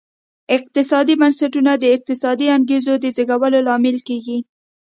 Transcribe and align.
اقتصادي 0.57 1.15
بنسټونه 1.21 1.71
د 1.77 1.83
اقتصادي 1.95 2.47
انګېزو 2.57 2.93
د 3.03 3.05
زېږولو 3.15 3.59
لامل 3.67 3.97
کېږي. 4.07 4.37